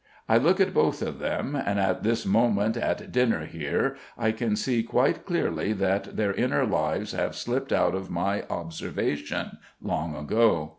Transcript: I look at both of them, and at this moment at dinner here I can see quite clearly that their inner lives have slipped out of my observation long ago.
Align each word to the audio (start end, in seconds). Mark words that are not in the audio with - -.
I 0.27 0.37
look 0.39 0.59
at 0.59 0.73
both 0.73 1.03
of 1.03 1.19
them, 1.19 1.55
and 1.55 1.79
at 1.79 2.01
this 2.01 2.25
moment 2.25 2.75
at 2.75 3.11
dinner 3.11 3.45
here 3.45 3.95
I 4.17 4.31
can 4.31 4.55
see 4.55 4.81
quite 4.81 5.27
clearly 5.27 5.73
that 5.73 6.15
their 6.17 6.33
inner 6.33 6.65
lives 6.65 7.11
have 7.11 7.35
slipped 7.35 7.71
out 7.71 7.93
of 7.93 8.09
my 8.09 8.41
observation 8.49 9.59
long 9.79 10.15
ago. 10.15 10.69